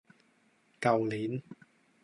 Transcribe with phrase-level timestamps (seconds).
[0.79, 1.43] 舊年